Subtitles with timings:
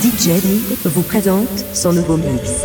[0.00, 0.30] DJ
[0.86, 2.64] vous présente son nouveau mix.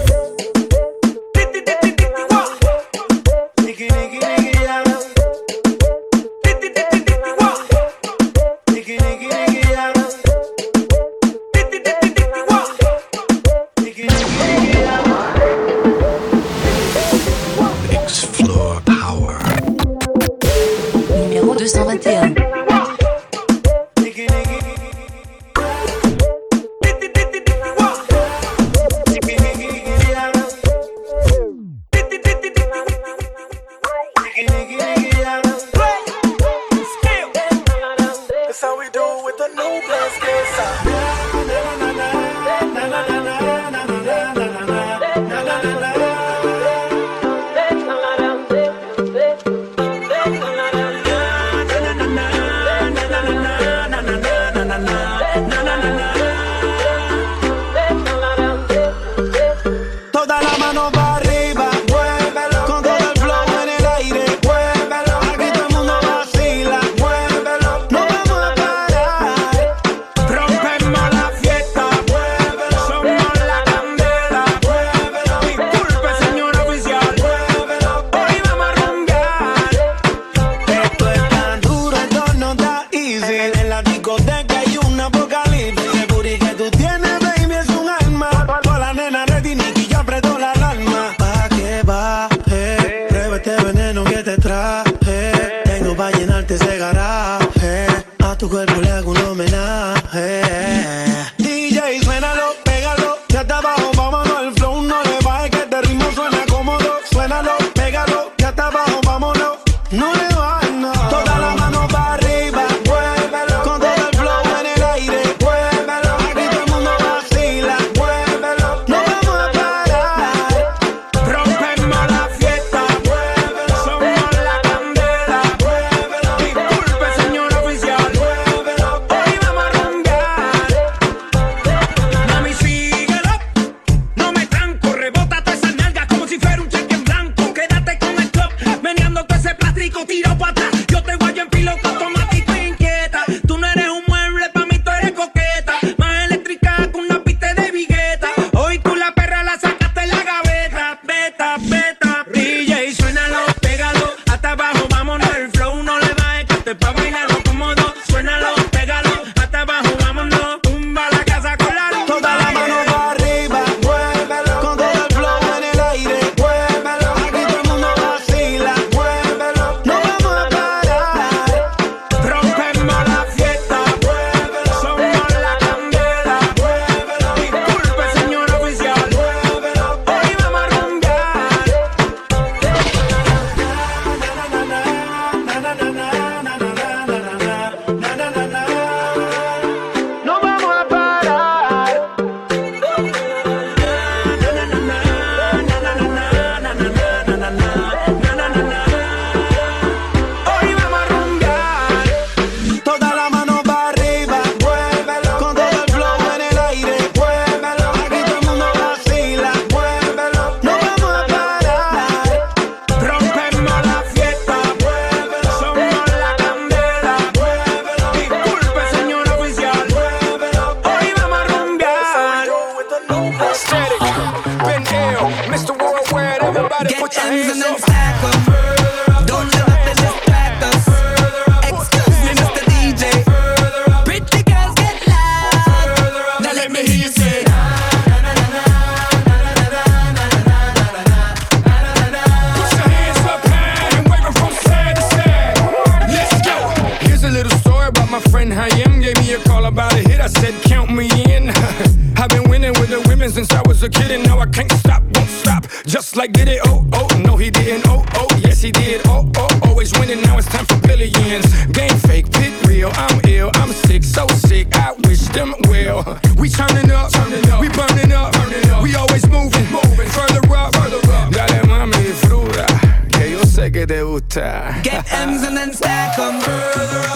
[275.24, 276.40] M's and then stack them.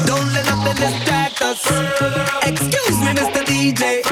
[0.06, 1.60] Don't let nothing distract us.
[2.46, 3.42] Excuse me, Mr.
[3.50, 4.04] DJ.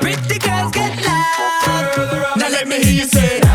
[0.00, 2.36] Pretty girls get loud.
[2.36, 3.45] Now let me hear you say.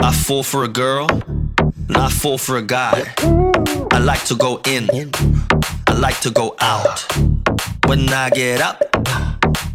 [0.00, 3.12] I fall for a girl, and I fall for a guy.
[3.92, 4.88] I like to go in,
[5.86, 7.06] I like to go out.
[7.86, 8.82] When I get up,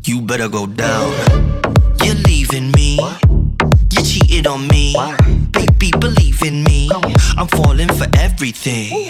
[0.04, 1.14] you better go down.
[2.04, 3.00] You're leaving me,
[3.92, 4.94] you cheated on me.
[5.52, 6.90] Baby, believe in me,
[7.38, 9.10] I'm falling for everything.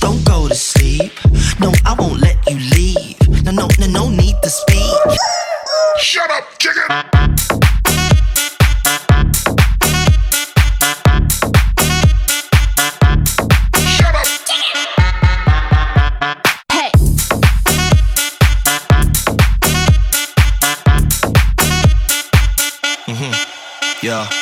[0.00, 1.12] Don't go to sleep,
[1.58, 2.29] no, I won't let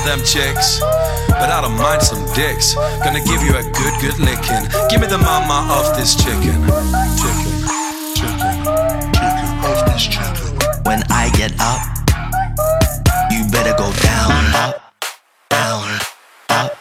[0.00, 0.80] love them chicks,
[1.28, 2.74] but I don't mind some dicks.
[3.04, 4.64] Gonna give you a good, good licking.
[4.88, 6.56] Give me the mama of this chicken.
[7.20, 7.52] Chicken,
[8.16, 8.54] chicken,
[9.12, 10.56] chicken of this chicken.
[10.84, 11.80] When I get up,
[13.30, 14.94] you better go down, up,
[15.50, 16.00] down,
[16.48, 16.76] up,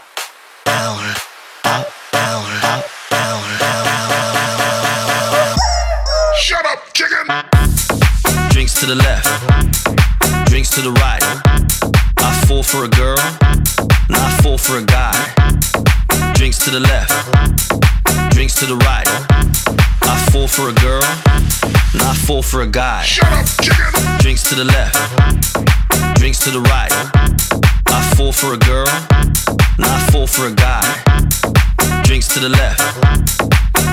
[0.66, 1.16] down,
[1.66, 3.90] up, down, up, down, down,
[5.20, 5.58] down.
[6.38, 7.28] Shut up, chicken.
[8.52, 9.28] Drinks to the left,
[10.48, 11.59] drinks to the right.
[12.22, 13.18] I fall for a girl,
[14.10, 15.14] not fall for a guy.
[16.34, 17.12] Drinks to the left,
[18.32, 19.08] drinks to the right.
[20.04, 21.02] I fall for a girl,
[21.96, 23.06] not fall for a guy.
[24.20, 24.96] Drinks to the left,
[26.20, 26.92] drinks to the right.
[27.88, 28.88] I fall for a girl,
[29.78, 30.82] not fall for a guy.
[32.04, 32.82] Drinks to the left,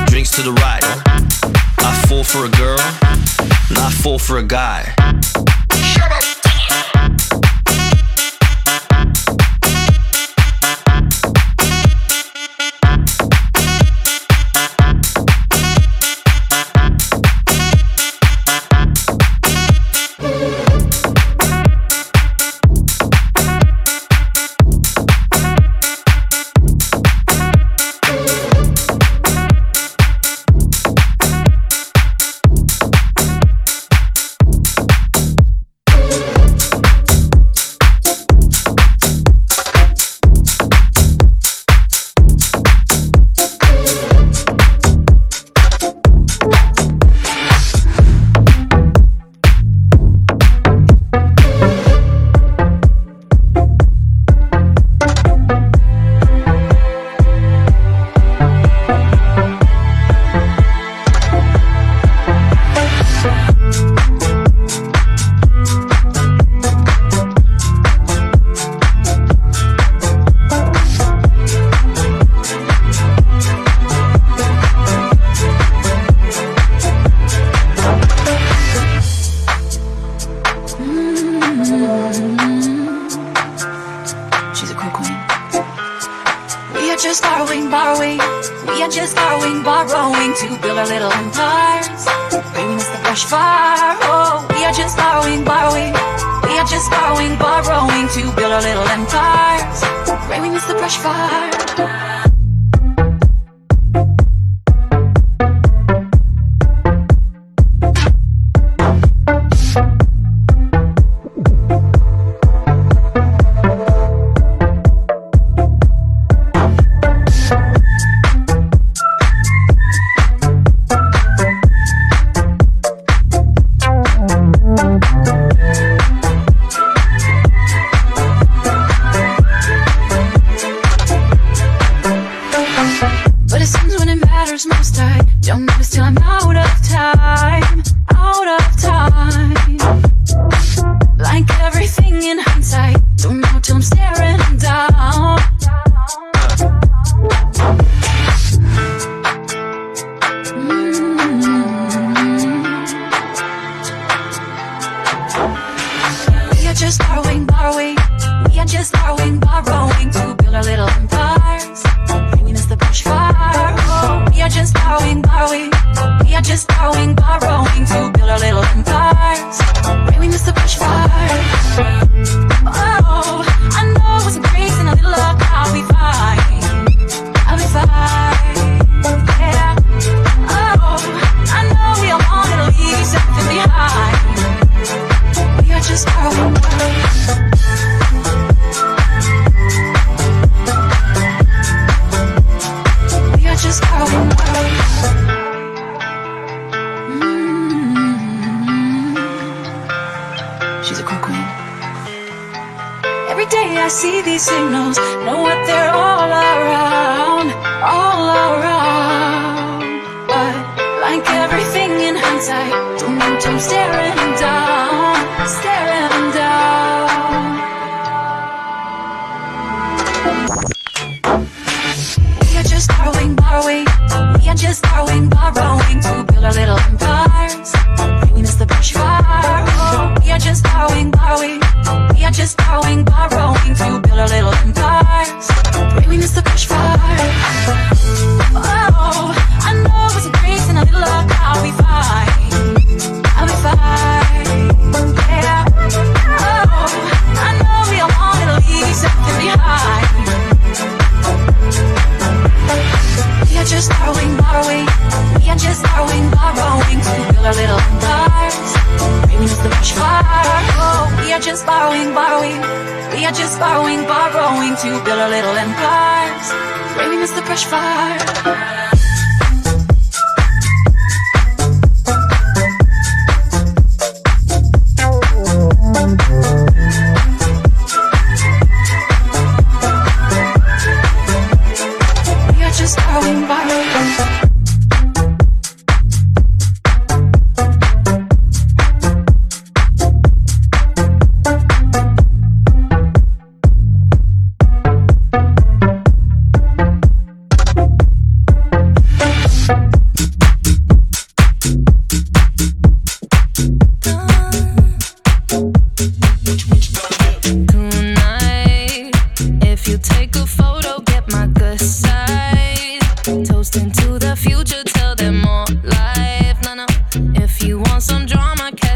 [0.09, 0.85] drinks to the right.
[1.79, 2.79] I fall for a girl,
[3.71, 4.95] not fall for a guy.
[5.73, 6.37] Shut up.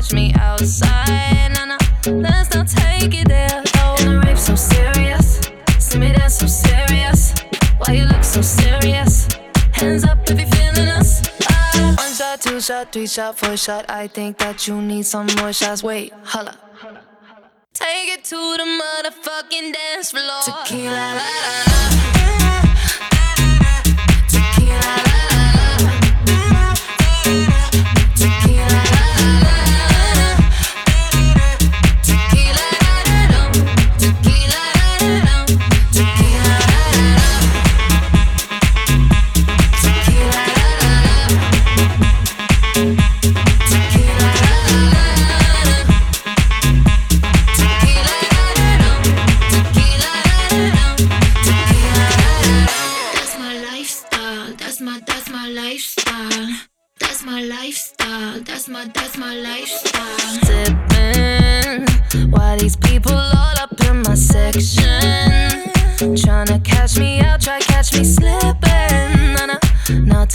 [0.00, 1.52] catch me outside.
[2.06, 3.62] Let's not take it there.
[3.76, 5.40] Oh, so serious.
[5.78, 7.34] See me dance so serious.
[7.78, 9.28] Why you look so serious?
[9.72, 11.20] Hands up if you feeling us.
[11.50, 11.94] Ah.
[11.98, 13.90] One shot, two shot, three shot, four shot.
[13.90, 15.82] I think that you need some more shots.
[15.82, 16.56] Wait, holla.
[17.74, 20.64] Take it to the motherfucking dance floor.
[20.64, 22.79] Tequila, la, la, la.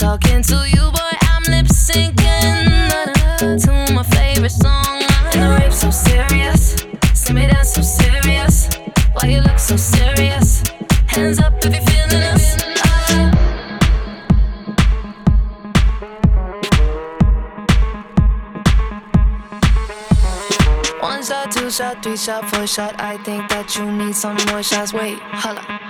[0.05, 2.69] Talking to you, boy, I'm lip syncing.
[3.39, 4.99] To my favorite song.
[5.33, 6.85] The rape so serious.
[7.15, 8.69] See me dance so serious.
[9.13, 10.61] Why you look so serious?
[11.07, 12.45] Hands up if you're feeling us.
[21.01, 22.93] One shot, two shot, three shot, four shot.
[22.99, 24.93] I think that you need some more shots.
[24.93, 25.84] Wait, holla.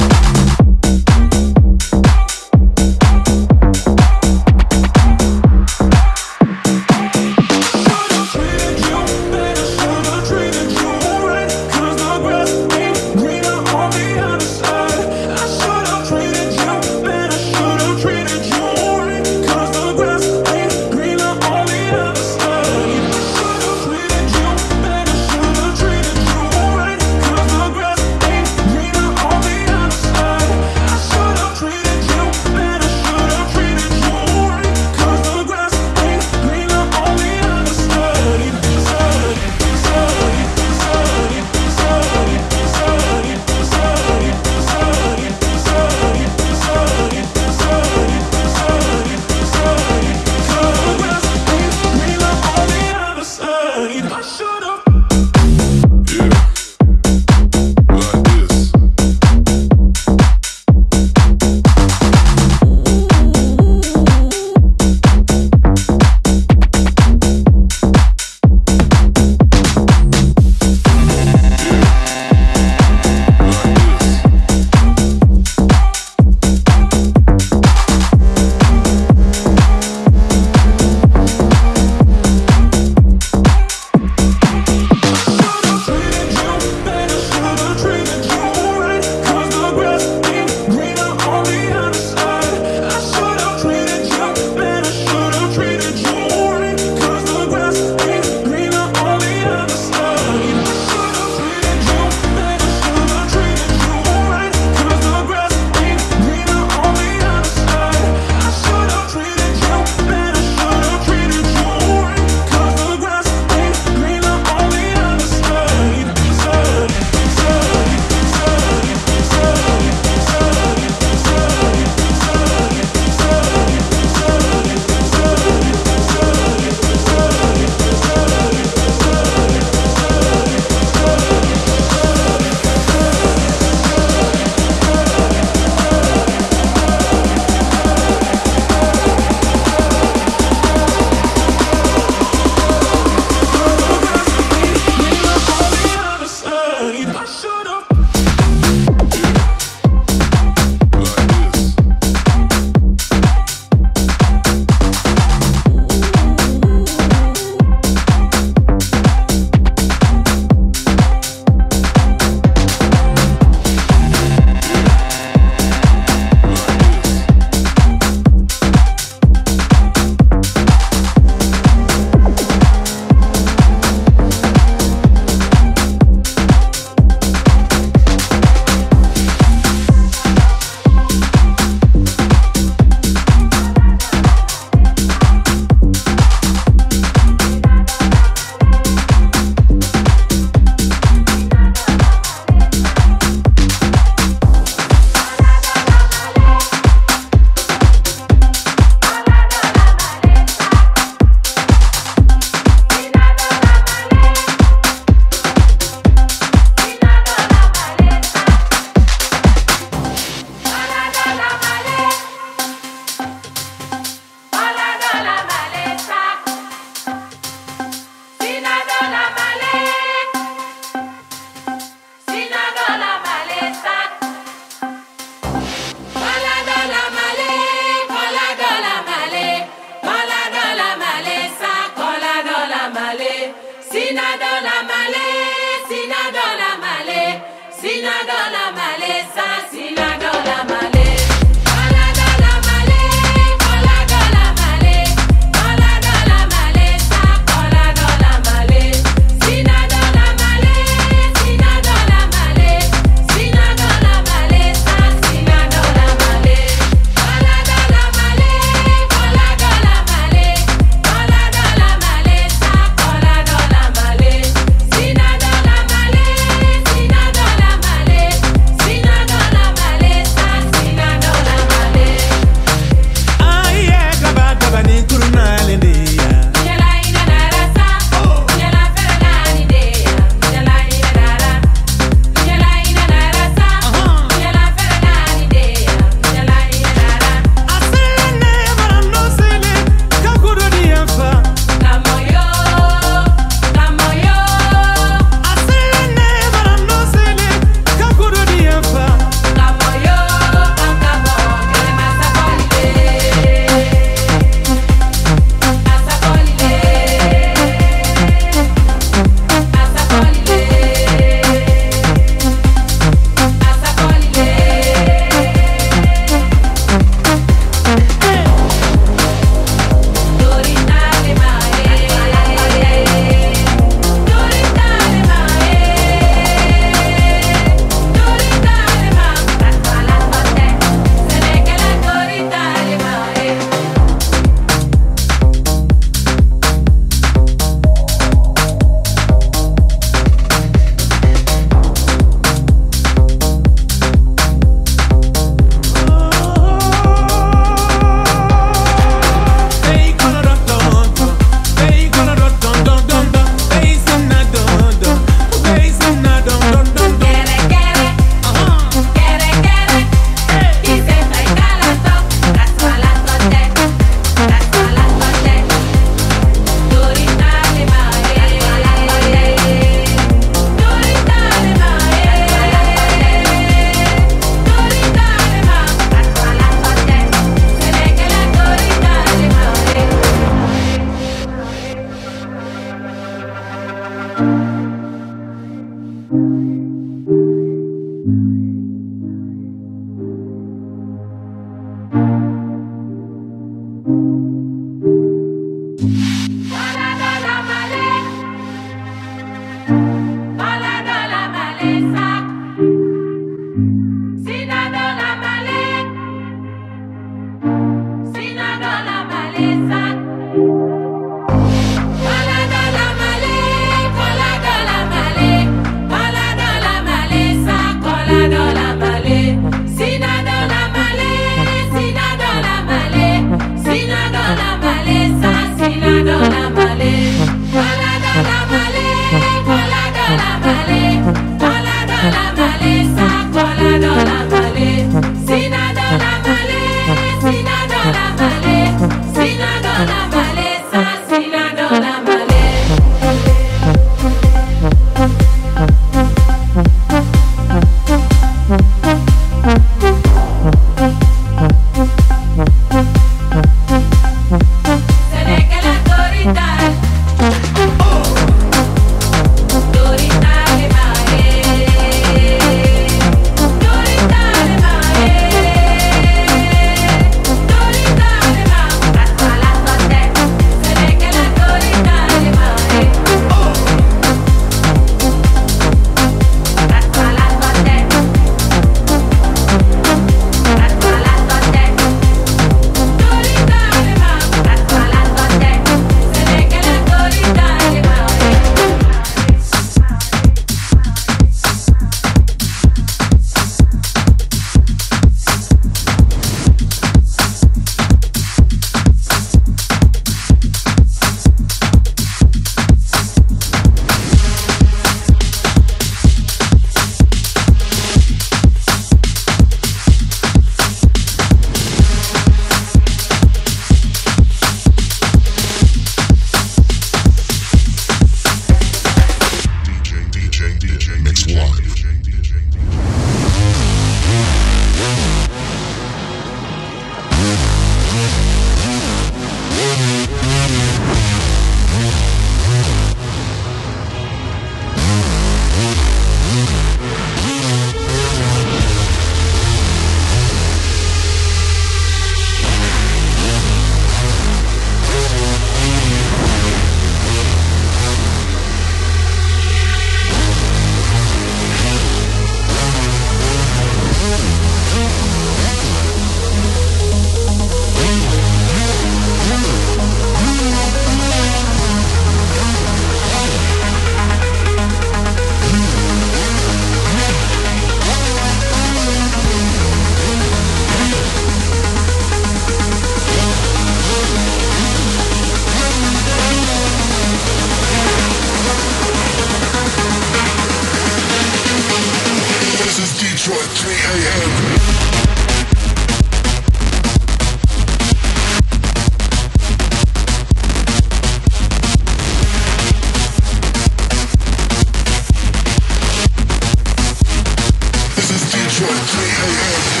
[598.81, 600.00] Short 3 a.m.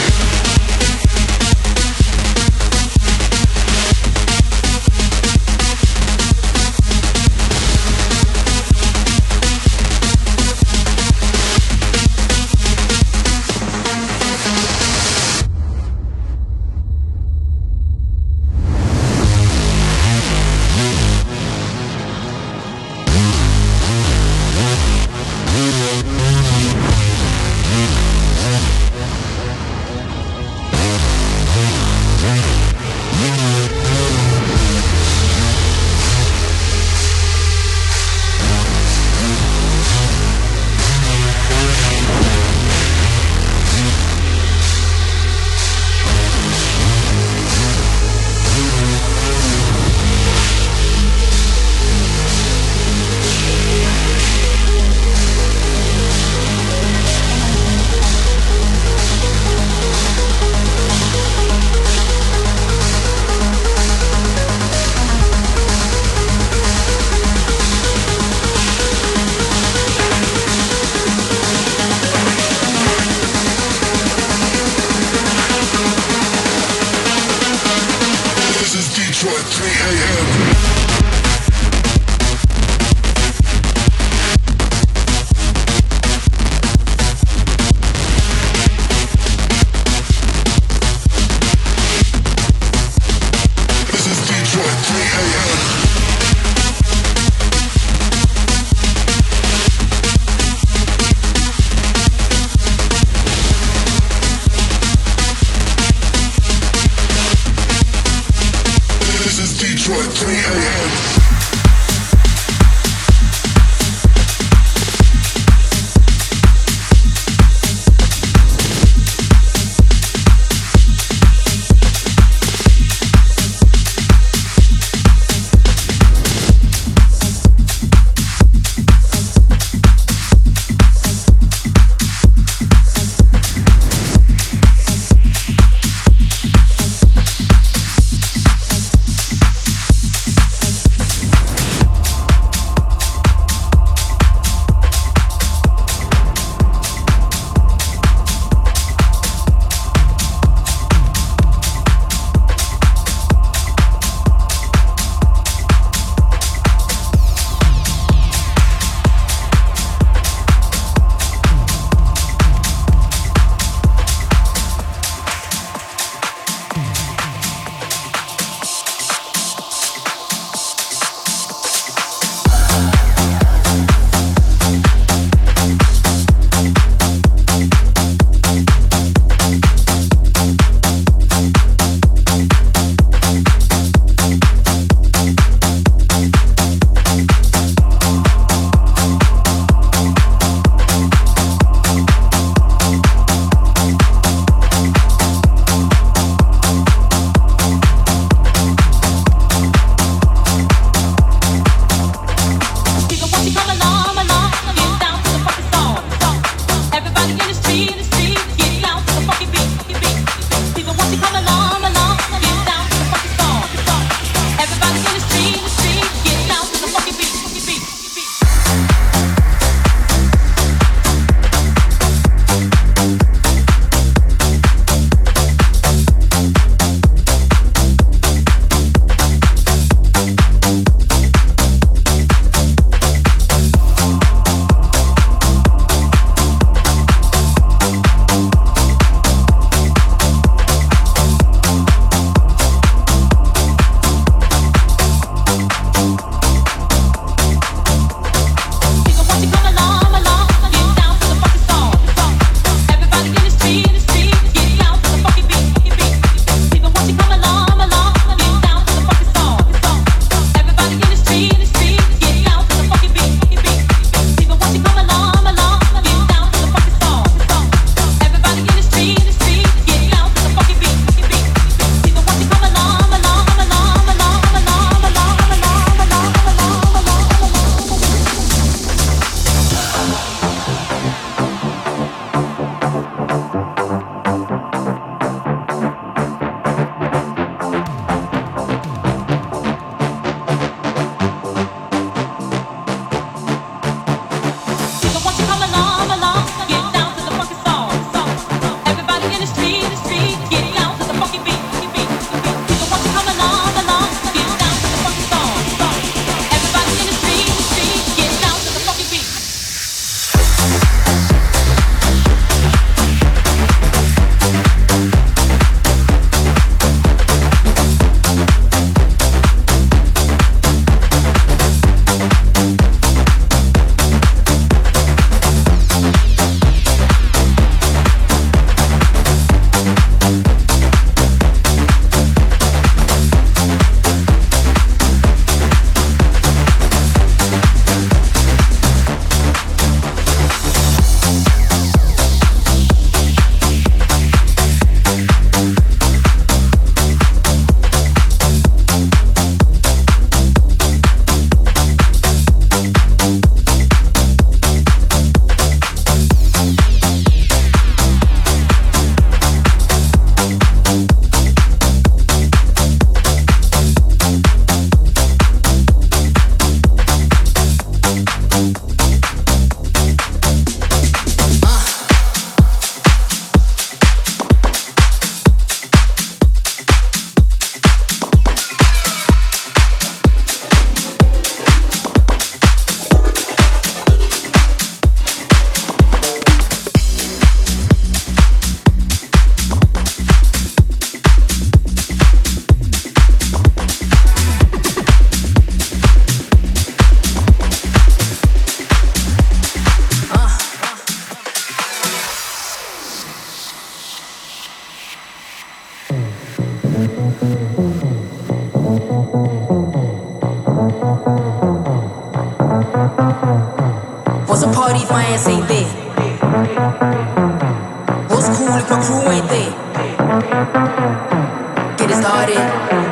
[422.15, 422.59] started.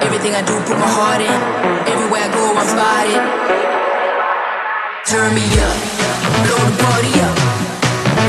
[0.04, 1.38] Everything I do, put my heart in.
[1.88, 3.22] Everywhere I go, I'm spotted.
[5.06, 5.78] Turn me up,
[6.46, 7.36] blow the party up,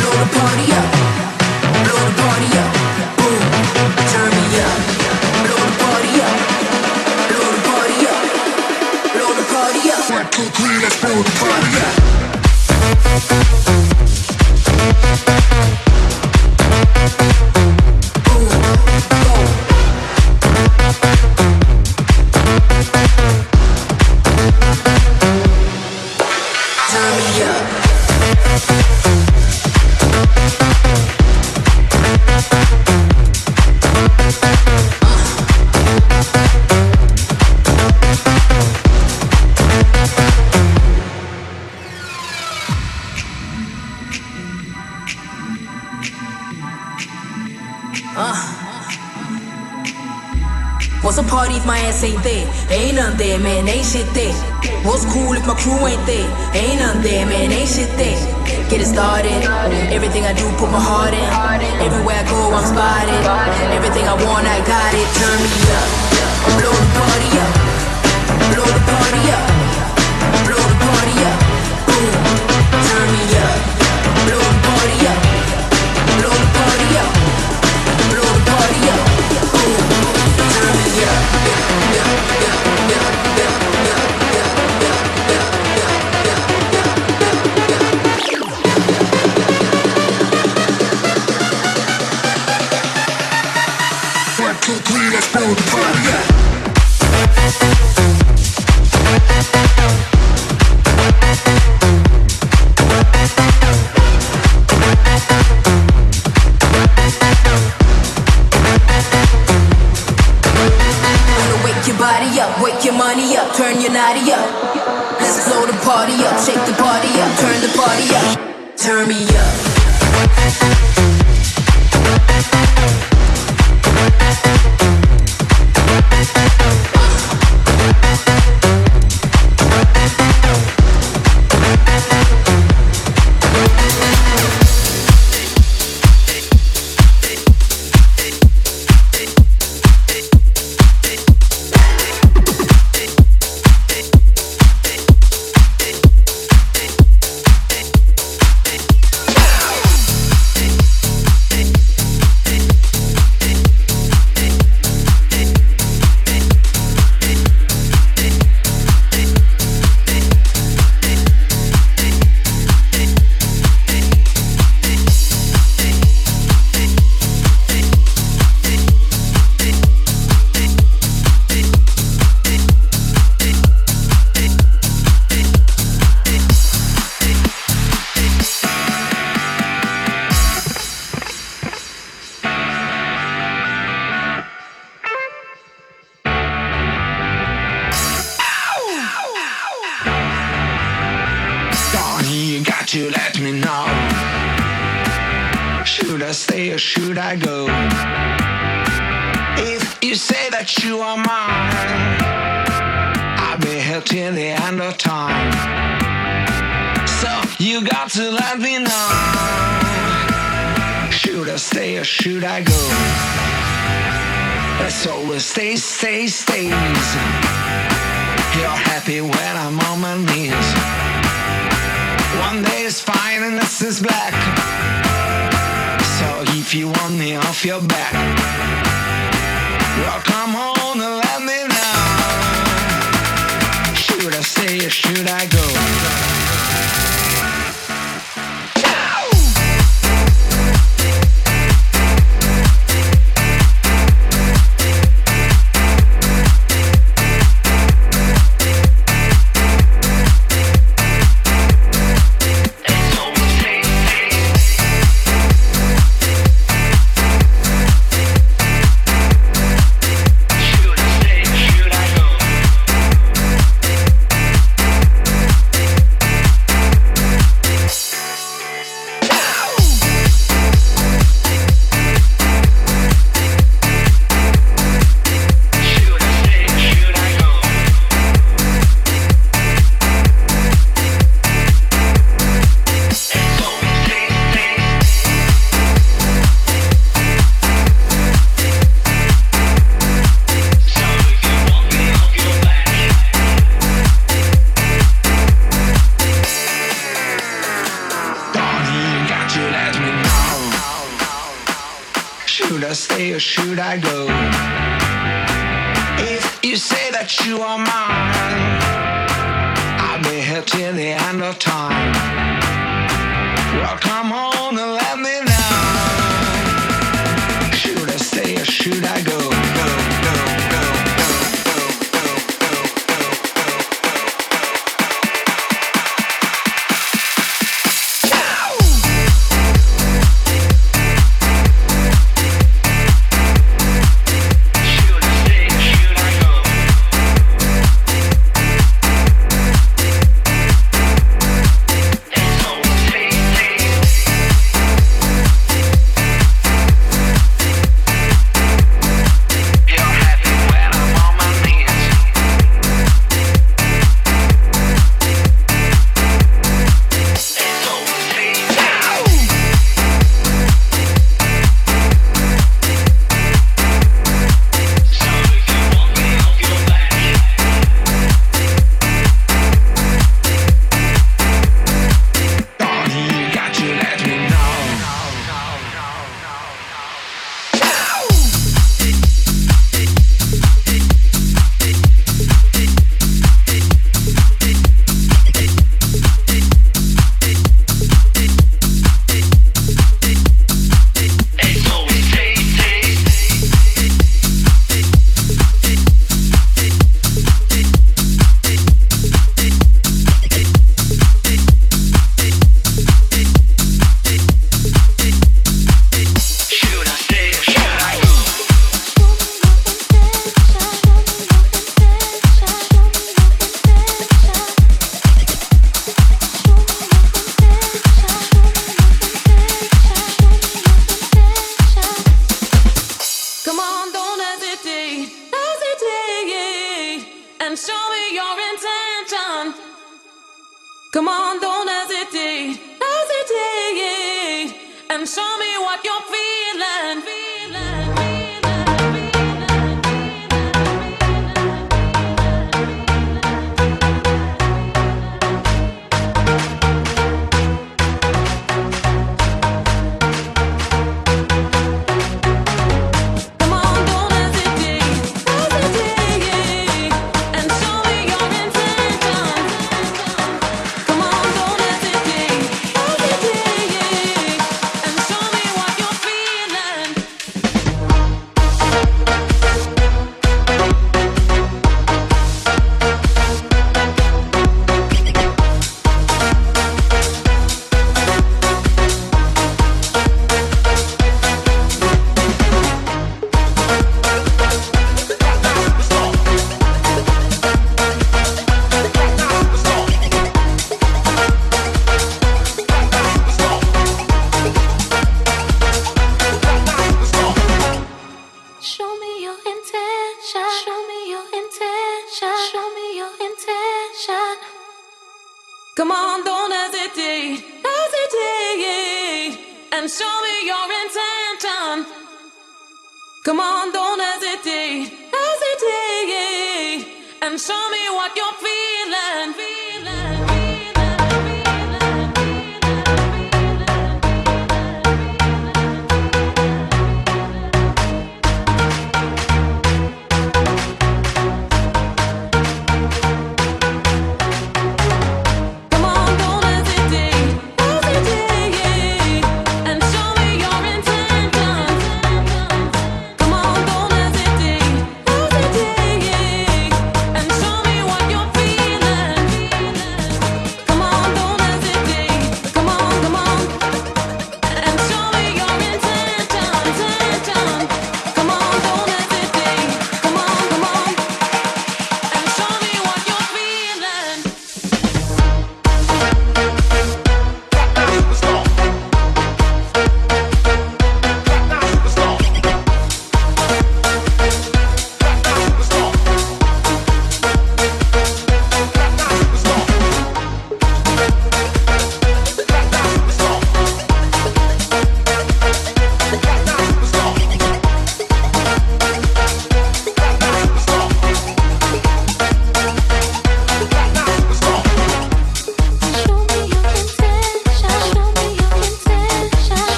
[0.00, 0.88] blow the party up,
[1.84, 2.70] blow the party up.
[3.18, 3.42] Boom,
[4.12, 4.78] turn me up,
[5.44, 6.36] blow the party up,
[7.28, 8.22] blow the party up,
[9.12, 10.02] blow the party up.
[10.08, 13.59] One, two, three, let's blow the party up.
[56.10, 56.28] there.
[56.54, 57.52] Ain't none there, man.
[57.52, 58.18] Ain't shit there.
[58.70, 59.38] Get it started.
[59.94, 61.26] Everything I do, put my heart in.
[61.86, 63.22] Everywhere I go, I'm spotted.
[63.78, 65.08] Everything I want, I got it.
[65.20, 65.88] Turn me up.
[66.58, 67.59] Blow the party up.